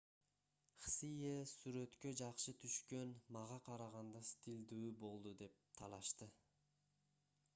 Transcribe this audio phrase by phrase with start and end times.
[0.83, 6.31] хсие сүрөткө жакшы түшкөн мага караганда стилдүү болду деп талашты